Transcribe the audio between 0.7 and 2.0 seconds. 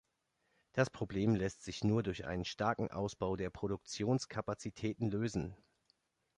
Das Problem lässt sich